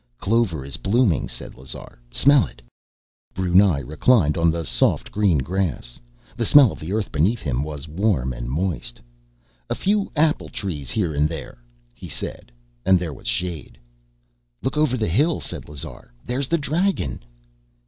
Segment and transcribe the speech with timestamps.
[0.17, 1.99] "Clover is blooming," said Lazar.
[2.09, 2.59] "Smell it."
[3.35, 5.99] Brunei reclined on the soft green grass.
[6.35, 8.99] The smell of the earth beneath him was warm and moist.
[9.69, 11.61] "A few apple trees here and there,"
[11.93, 12.51] he said,
[12.83, 13.77] and there was shade.
[14.63, 16.11] "Look over the hill!" said Lazar.
[16.25, 17.23] "There's the dragon!"